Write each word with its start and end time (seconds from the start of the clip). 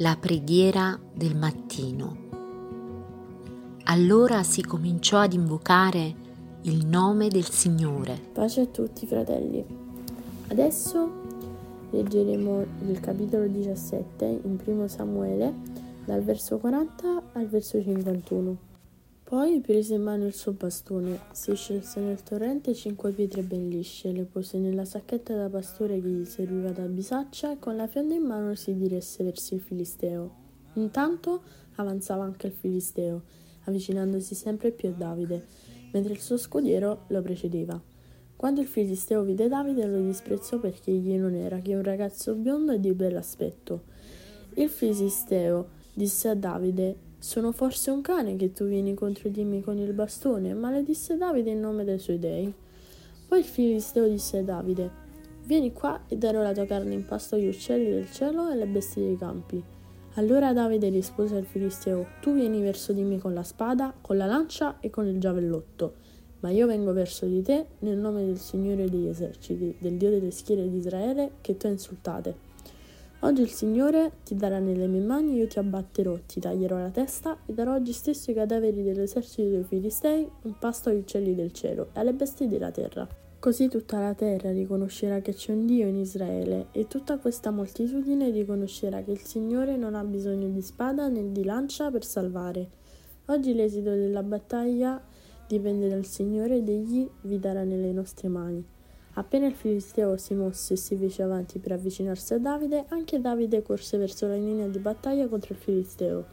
La 0.00 0.16
preghiera 0.16 0.96
del 1.12 1.34
mattino. 1.34 2.16
Allora 3.86 4.44
si 4.44 4.62
cominciò 4.62 5.18
ad 5.18 5.32
invocare 5.32 6.14
il 6.62 6.86
nome 6.86 7.26
del 7.26 7.48
Signore. 7.48 8.16
Pace 8.32 8.60
a 8.60 8.66
tutti 8.66 9.08
fratelli. 9.08 9.64
Adesso 10.46 11.10
leggeremo 11.90 12.64
il 12.86 13.00
capitolo 13.00 13.48
17 13.48 14.24
in 14.44 14.56
primo 14.56 14.86
Samuele 14.86 15.52
dal 16.04 16.22
verso 16.22 16.58
40 16.58 17.22
al 17.32 17.48
verso 17.48 17.82
51. 17.82 18.67
Poi 19.28 19.60
prese 19.60 19.96
in 19.96 20.04
mano 20.04 20.24
il 20.24 20.32
suo 20.32 20.52
bastone, 20.52 21.20
si 21.32 21.54
scelse 21.54 22.00
nel 22.00 22.22
torrente 22.22 22.72
cinque 22.72 23.12
pietre 23.12 23.42
ben 23.42 23.68
lisce, 23.68 24.10
le 24.10 24.24
pose 24.24 24.56
nella 24.56 24.86
sacchetta 24.86 25.36
da 25.36 25.50
pastore 25.50 26.00
che 26.00 26.08
gli 26.08 26.24
serviva 26.24 26.70
da 26.70 26.86
bisaccia 26.86 27.52
e 27.52 27.58
con 27.58 27.76
la 27.76 27.86
fionda 27.86 28.14
in 28.14 28.22
mano 28.22 28.54
si 28.54 28.74
diresse 28.74 29.22
verso 29.22 29.54
il 29.54 29.60
Filisteo. 29.60 30.34
Intanto 30.76 31.42
avanzava 31.74 32.24
anche 32.24 32.46
il 32.46 32.54
Filisteo, 32.54 33.24
avvicinandosi 33.64 34.34
sempre 34.34 34.70
più 34.70 34.88
a 34.88 34.92
Davide, 34.92 35.44
mentre 35.92 36.14
il 36.14 36.20
suo 36.20 36.38
scudiero 36.38 37.04
lo 37.08 37.20
precedeva. 37.20 37.78
Quando 38.34 38.62
il 38.62 38.66
Filisteo 38.66 39.24
vide 39.24 39.46
Davide 39.46 39.84
lo 39.84 40.00
disprezzò 40.00 40.58
perché 40.58 40.90
egli 40.90 41.18
non 41.18 41.34
era 41.34 41.58
che 41.58 41.74
un 41.74 41.82
ragazzo 41.82 42.34
biondo 42.34 42.72
e 42.72 42.80
di 42.80 42.94
bell'aspetto. 42.94 43.82
Il 44.54 44.70
Filisteo 44.70 45.68
disse 45.92 46.28
a 46.28 46.34
Davide 46.34 47.07
sono 47.20 47.50
forse 47.50 47.90
un 47.90 48.00
cane 48.00 48.36
che 48.36 48.52
tu 48.52 48.66
vieni 48.66 48.94
contro 48.94 49.28
di 49.28 49.42
me 49.42 49.60
con 49.60 49.76
il 49.76 49.92
bastone? 49.92 50.54
Maledisse 50.54 51.16
Davide 51.16 51.50
in 51.50 51.58
nome 51.58 51.82
dei 51.82 51.98
suoi 51.98 52.20
dei. 52.20 52.52
Poi 53.26 53.40
il 53.40 53.44
filisteo 53.44 54.06
disse 54.08 54.38
a 54.38 54.42
Davide: 54.42 54.90
Vieni 55.44 55.72
qua 55.72 56.02
e 56.06 56.16
darò 56.16 56.42
la 56.42 56.52
tua 56.52 56.64
carne 56.64 56.94
in 56.94 57.04
pasto 57.04 57.34
agli 57.34 57.48
uccelli 57.48 57.90
del 57.90 58.10
cielo 58.12 58.48
e 58.48 58.52
alle 58.52 58.66
bestie 58.66 59.04
dei 59.04 59.16
campi. 59.16 59.60
Allora 60.14 60.52
Davide 60.52 60.90
rispose 60.90 61.36
al 61.36 61.44
filisteo: 61.44 62.06
Tu 62.20 62.32
vieni 62.34 62.60
verso 62.60 62.92
di 62.92 63.02
me 63.02 63.18
con 63.18 63.34
la 63.34 63.42
spada, 63.42 63.92
con 64.00 64.16
la 64.16 64.26
lancia 64.26 64.78
e 64.78 64.88
con 64.88 65.06
il 65.06 65.18
giavellotto, 65.18 65.94
ma 66.40 66.50
io 66.50 66.68
vengo 66.68 66.92
verso 66.92 67.26
di 67.26 67.42
te 67.42 67.66
nel 67.80 67.98
nome 67.98 68.24
del 68.24 68.38
Signore 68.38 68.88
degli 68.88 69.08
eserciti, 69.08 69.76
del 69.80 69.96
Dio 69.96 70.10
delle 70.10 70.30
schiere 70.30 70.70
di 70.70 70.76
Israele, 70.78 71.32
che 71.40 71.56
tu 71.56 71.66
insultate. 71.66 72.47
Oggi 73.22 73.42
il 73.42 73.50
Signore 73.50 74.12
ti 74.22 74.36
darà 74.36 74.60
nelle 74.60 74.86
mie 74.86 75.00
mani, 75.00 75.34
io 75.34 75.48
ti 75.48 75.58
abbatterò, 75.58 76.16
ti 76.24 76.38
taglierò 76.38 76.78
la 76.78 76.90
testa 76.90 77.38
e 77.46 77.52
darò 77.52 77.74
oggi 77.74 77.92
stesso 77.92 78.30
i 78.30 78.34
cadaveri 78.34 78.84
dell'esercito 78.84 79.48
dei 79.48 79.64
Filistei 79.64 80.30
in 80.42 80.56
pasto 80.56 80.88
agli 80.90 80.98
uccelli 80.98 81.34
del 81.34 81.50
cielo 81.50 81.88
e 81.94 81.98
alle 81.98 82.12
bestie 82.12 82.46
della 82.46 82.70
terra. 82.70 83.08
Così 83.40 83.66
tutta 83.66 83.98
la 83.98 84.14
terra 84.14 84.52
riconoscerà 84.52 85.20
che 85.20 85.34
c'è 85.34 85.50
un 85.50 85.66
Dio 85.66 85.88
in 85.88 85.96
Israele 85.96 86.68
e 86.70 86.86
tutta 86.86 87.18
questa 87.18 87.50
moltitudine 87.50 88.30
riconoscerà 88.30 89.02
che 89.02 89.10
il 89.10 89.20
Signore 89.20 89.76
non 89.76 89.96
ha 89.96 90.04
bisogno 90.04 90.46
di 90.46 90.62
spada 90.62 91.08
né 91.08 91.32
di 91.32 91.42
lancia 91.42 91.90
per 91.90 92.04
salvare. 92.04 92.70
Oggi 93.26 93.52
l'esito 93.52 93.90
della 93.90 94.22
battaglia 94.22 95.02
dipende 95.48 95.88
dal 95.88 96.04
Signore 96.04 96.58
ed 96.58 96.68
egli 96.68 97.08
vi 97.22 97.40
darà 97.40 97.64
nelle 97.64 97.90
nostre 97.90 98.28
mani. 98.28 98.64
Appena 99.18 99.46
il 99.46 99.54
filisteo 99.54 100.16
si 100.16 100.32
mosse 100.34 100.74
e 100.74 100.76
si 100.76 100.94
fece 100.94 101.24
avanti 101.24 101.58
per 101.58 101.72
avvicinarsi 101.72 102.34
a 102.34 102.38
Davide, 102.38 102.84
anche 102.90 103.20
Davide 103.20 103.62
corse 103.62 103.98
verso 103.98 104.28
la 104.28 104.36
linea 104.36 104.68
di 104.68 104.78
battaglia 104.78 105.26
contro 105.26 105.54
il 105.54 105.58
filisteo. 105.58 106.24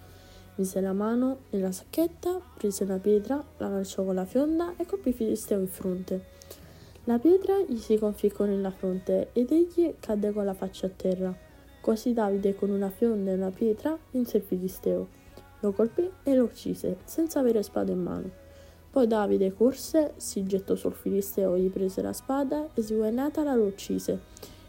Mise 0.57 0.81
la 0.81 0.93
mano 0.93 1.39
nella 1.49 1.71
sacchetta, 1.71 2.39
prese 2.55 2.83
una 2.83 2.99
pietra, 2.99 3.43
la 3.57 3.69
lanciò 3.69 4.03
con 4.03 4.13
la 4.13 4.25
fionda 4.25 4.75
e 4.77 4.85
colpì 4.85 5.09
il 5.09 5.15
filisteo 5.15 5.59
in 5.59 5.67
fronte. 5.67 6.25
La 7.05 7.17
pietra 7.17 7.59
gli 7.59 7.77
si 7.77 7.97
conficcò 7.97 8.45
nella 8.45 8.69
fronte 8.69 9.29
ed 9.33 9.51
egli 9.51 9.95
cadde 9.99 10.31
con 10.31 10.45
la 10.45 10.53
faccia 10.53 10.85
a 10.85 10.91
terra. 10.95 11.35
Così 11.81 12.13
Davide 12.13 12.53
con 12.53 12.69
una 12.69 12.91
fionda 12.91 13.31
e 13.31 13.33
una 13.33 13.49
pietra 13.49 13.97
vinse 14.11 14.37
il 14.37 14.43
filisteo. 14.43 15.07
Lo 15.61 15.71
colpì 15.71 16.07
e 16.21 16.35
lo 16.35 16.43
uccise, 16.43 16.97
senza 17.05 17.39
avere 17.39 17.63
spada 17.63 17.91
in 17.91 18.03
mano. 18.03 18.44
Poi 18.95 19.07
Davide 19.07 19.53
corse, 19.53 20.13
si 20.15 20.45
gettò 20.45 20.73
sul 20.73 20.93
filisteo, 20.93 21.57
gli 21.57 21.67
prese 21.67 22.01
la 22.01 22.13
spada 22.13 22.69
e 22.73 22.81
sguainatala 22.81 23.53
lo 23.53 23.65
uccise 23.65 24.21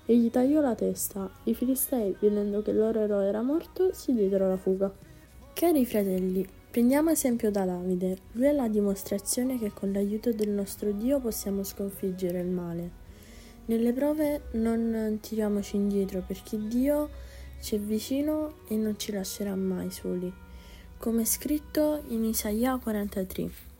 e 0.05 0.17
gli 0.17 0.33
tagliò 0.33 0.61
la 0.61 0.75
testa. 0.75 1.31
I 1.45 1.55
filistei, 1.55 2.13
vedendo 2.19 2.61
che 2.61 2.73
il 2.73 2.79
loro 2.79 2.99
eroe 2.99 3.27
era 3.27 3.41
morto, 3.43 3.93
si 3.93 4.13
diedero 4.15 4.49
la 4.49 4.57
fuga. 4.57 4.93
Cari 5.53 5.87
fratelli, 5.87 6.45
prendiamo 6.69 7.11
esempio 7.11 7.53
da 7.53 7.67
Davide. 7.67 8.19
Lui 8.33 8.47
è 8.47 8.53
la 8.53 8.67
dimostrazione 8.67 9.61
che 9.61 9.71
con 9.73 9.93
l'aiuto 9.93 10.33
del 10.33 10.51
nostro 10.51 10.91
Dio 10.91 11.21
possiamo 11.21 11.63
sconfiggere 11.63 12.41
il 12.41 12.49
male. 12.49 12.91
Nelle 13.67 13.93
prove 13.93 14.47
non 14.55 15.19
tiriamoci 15.21 15.77
indietro 15.77 16.25
perché 16.27 16.59
Dio 16.67 17.11
ci 17.63 17.77
è 17.77 17.79
vicino 17.79 18.55
e 18.67 18.75
non 18.75 18.99
ci 18.99 19.13
lascerà 19.13 19.55
mai 19.55 19.93
soli, 19.93 20.35
come 20.99 21.25
scritto 21.25 22.03
in 22.09 22.25
Isaia 22.25 22.77
43. 22.77 23.76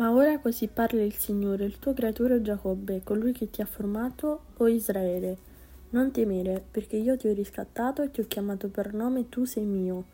Ma 0.00 0.12
ora 0.12 0.38
così 0.38 0.66
parla 0.66 1.02
il 1.02 1.12
Signore, 1.12 1.66
il 1.66 1.78
tuo 1.78 1.92
creatore 1.92 2.40
Giacobbe, 2.40 3.02
colui 3.04 3.32
che 3.32 3.50
ti 3.50 3.60
ha 3.60 3.66
formato, 3.66 4.44
o 4.56 4.66
Israele. 4.66 5.36
Non 5.90 6.10
temere, 6.10 6.64
perché 6.70 6.96
io 6.96 7.18
ti 7.18 7.28
ho 7.28 7.34
riscattato 7.34 8.00
e 8.00 8.10
ti 8.10 8.22
ho 8.22 8.24
chiamato 8.26 8.68
per 8.68 8.94
nome, 8.94 9.28
tu 9.28 9.44
sei 9.44 9.66
mio. 9.66 10.04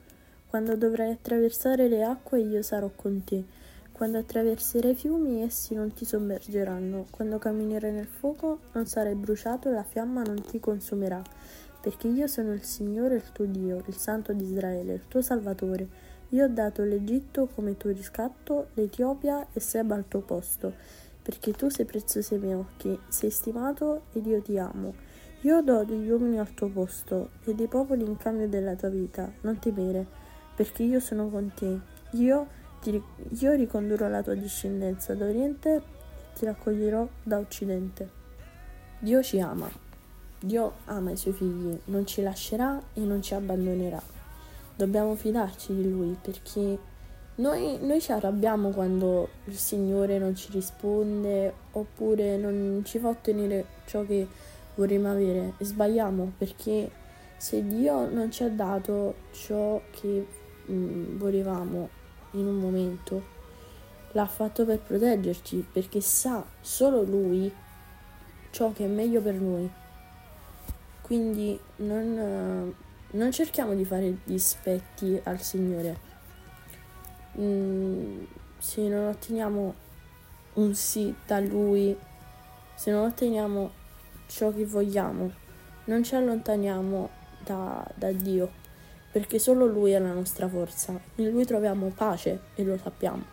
Quando 0.48 0.74
dovrai 0.74 1.12
attraversare 1.12 1.86
le 1.86 2.02
acque, 2.02 2.40
io 2.40 2.62
sarò 2.62 2.90
con 2.96 3.22
te. 3.22 3.44
Quando 3.92 4.18
attraverserai 4.18 4.90
i 4.90 4.96
fiumi, 4.96 5.42
essi 5.42 5.76
non 5.76 5.92
ti 5.92 6.04
sommergeranno. 6.04 7.06
Quando 7.08 7.38
camminerai 7.38 7.92
nel 7.92 8.08
fuoco, 8.08 8.58
non 8.72 8.86
sarai 8.86 9.14
bruciato 9.14 9.68
e 9.68 9.72
la 9.72 9.84
fiamma 9.84 10.22
non 10.22 10.42
ti 10.42 10.58
consumerà. 10.58 11.22
Perché 11.80 12.08
io 12.08 12.26
sono 12.26 12.52
il 12.52 12.64
Signore, 12.64 13.14
il 13.14 13.30
tuo 13.30 13.44
Dio, 13.44 13.84
il 13.86 13.94
Santo 13.94 14.32
di 14.32 14.42
Israele, 14.42 14.94
il 14.94 15.06
tuo 15.06 15.22
Salvatore 15.22 16.14
io 16.30 16.44
ho 16.44 16.48
dato 16.48 16.82
l'Egitto 16.82 17.46
come 17.46 17.76
tuo 17.76 17.90
riscatto, 17.90 18.68
l'Etiopia 18.74 19.46
e 19.52 19.60
Seba 19.60 19.94
al 19.94 20.08
tuo 20.08 20.20
posto, 20.20 20.74
perché 21.22 21.52
tu 21.52 21.68
sei 21.68 21.84
prezioso 21.84 22.34
ai 22.34 22.40
miei 22.40 22.54
occhi, 22.54 22.98
sei 23.06 23.30
stimato 23.30 24.06
ed 24.12 24.26
io 24.26 24.42
ti 24.42 24.58
amo. 24.58 24.94
Io 25.42 25.60
do 25.62 25.84
degli 25.84 26.08
uomini 26.10 26.40
al 26.40 26.52
tuo 26.52 26.68
posto 26.68 27.30
e 27.44 27.54
dei 27.54 27.68
popoli 27.68 28.04
in 28.04 28.16
cambio 28.16 28.48
della 28.48 28.74
tua 28.74 28.88
vita. 28.88 29.30
Non 29.42 29.60
temere, 29.60 30.04
perché 30.56 30.82
io 30.82 30.98
sono 30.98 31.28
con 31.28 31.52
te. 31.54 31.78
Io, 32.12 32.46
ti, 32.80 33.00
io 33.38 33.52
ricondurrò 33.52 34.08
la 34.08 34.22
tua 34.22 34.34
discendenza 34.34 35.14
da 35.14 35.26
oriente 35.26 35.74
e 35.76 35.82
ti 36.34 36.44
raccoglierò 36.44 37.06
da 37.22 37.38
occidente. 37.38 38.10
Dio 38.98 39.22
ci 39.22 39.38
ama. 39.38 39.70
Dio 40.40 40.72
ama 40.86 41.12
i 41.12 41.16
suoi 41.16 41.34
figli, 41.34 41.78
non 41.84 42.04
ci 42.04 42.20
lascerà 42.22 42.82
e 42.94 43.00
non 43.00 43.22
ci 43.22 43.34
abbandonerà 43.34 44.15
dobbiamo 44.76 45.14
fidarci 45.14 45.74
di 45.74 45.90
Lui 45.90 46.16
perché 46.20 46.78
noi, 47.36 47.78
noi, 47.80 48.00
ci 48.00 48.12
arrabbiamo 48.12 48.70
quando 48.70 49.28
il 49.44 49.56
Signore 49.56 50.18
non 50.18 50.34
ci 50.34 50.50
risponde 50.52 51.52
oppure 51.72 52.36
non 52.36 52.82
ci 52.84 52.98
fa 52.98 53.08
ottenere 53.08 53.66
ciò 53.86 54.04
che 54.04 54.26
vorremmo 54.74 55.10
avere. 55.10 55.52
Sbagliamo 55.58 56.32
perché 56.38 56.90
se 57.36 57.66
Dio 57.66 58.08
non 58.08 58.30
ci 58.30 58.42
ha 58.42 58.48
dato 58.48 59.16
ciò 59.32 59.80
che 59.90 60.26
mh, 60.66 60.72
mm, 60.72 61.18
volevamo 61.18 61.88
in 62.32 62.46
un 62.46 62.56
momento 62.56 63.34
l'ha 64.12 64.26
fatto 64.26 64.64
per 64.64 64.78
proteggerci 64.78 65.66
perché 65.70 66.00
sa 66.00 66.42
solo 66.60 67.02
Lui 67.02 67.52
ciò 68.50 68.72
che 68.72 68.84
è 68.84 68.88
meglio 68.88 69.20
per 69.20 69.34
noi. 69.34 69.70
Quindi 71.02 71.58
non, 71.76 72.74
non 73.16 73.32
cerchiamo 73.32 73.74
di 73.74 73.84
fare 73.84 74.18
dispetti 74.24 75.18
al 75.24 75.40
Signore. 75.40 76.14
Mm, 77.38 78.24
se 78.58 78.82
non 78.82 79.08
otteniamo 79.08 79.74
un 80.54 80.74
sì 80.74 81.14
da 81.26 81.40
Lui, 81.40 81.96
se 82.74 82.90
non 82.90 83.06
otteniamo 83.06 83.70
ciò 84.26 84.52
che 84.52 84.66
vogliamo, 84.66 85.32
non 85.84 86.02
ci 86.02 86.14
allontaniamo 86.14 87.10
da, 87.44 87.86
da 87.94 88.12
Dio, 88.12 88.50
perché 89.10 89.38
solo 89.38 89.66
Lui 89.66 89.92
è 89.92 89.98
la 89.98 90.12
nostra 90.12 90.48
forza. 90.48 90.98
In 91.16 91.30
Lui 91.30 91.44
troviamo 91.44 91.88
pace 91.88 92.40
e 92.54 92.64
lo 92.64 92.76
sappiamo. 92.76 93.24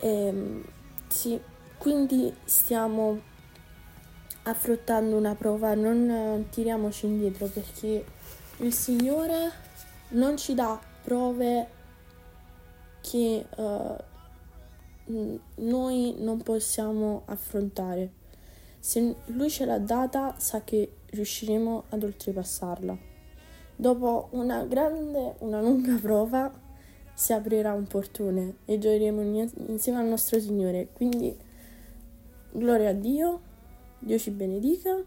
E, 0.00 0.08
ehm, 0.08 0.64
sì, 1.06 1.40
quindi 1.78 2.34
stiamo 2.44 3.20
affrontando 4.50 5.16
una 5.16 5.34
prova, 5.34 5.74
non 5.74 6.46
tiriamoci 6.50 7.06
indietro 7.06 7.46
perché 7.46 8.04
il 8.58 8.72
Signore 8.72 9.50
non 10.10 10.36
ci 10.36 10.54
dà 10.54 10.80
prove 11.02 11.66
che 13.00 13.44
uh, 13.56 13.96
noi 15.56 16.16
non 16.18 16.42
possiamo 16.42 17.22
affrontare. 17.26 18.12
Se 18.78 19.14
Lui 19.26 19.50
ce 19.50 19.64
l'ha 19.64 19.78
data, 19.78 20.34
sa 20.38 20.62
che 20.62 20.92
riusciremo 21.10 21.84
ad 21.90 22.02
oltrepassarla. 22.02 22.96
Dopo 23.76 24.28
una 24.32 24.64
grande, 24.64 25.34
una 25.38 25.60
lunga 25.60 25.96
prova, 26.00 26.50
si 27.14 27.32
aprirà 27.32 27.72
un 27.72 27.86
portone 27.86 28.58
e 28.64 28.78
gioiremo 28.78 29.48
insieme 29.68 29.98
al 29.98 30.06
nostro 30.06 30.38
Signore. 30.40 30.88
Quindi, 30.92 31.36
gloria 32.52 32.90
a 32.90 32.92
Dio 32.92 33.40
Dio 34.00 34.18
ci 34.18 34.30
benedica, 34.30 35.04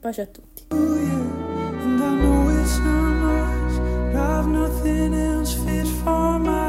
pace 0.00 0.20
a 0.22 0.26
tutti. 0.26 0.64
And 0.70 2.02
I 2.02 2.14
know 2.20 2.48
it's 2.50 2.78
not 2.78 3.14
much, 3.22 4.12
but 4.12 4.20
I've 4.20 4.46
nothing 4.48 5.14
else 5.14 5.54
fit 5.54 5.86
for 5.86 6.38
my 6.38 6.67